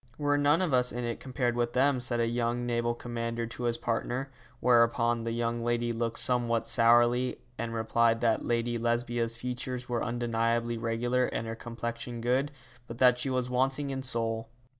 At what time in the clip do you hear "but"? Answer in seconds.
12.87-12.97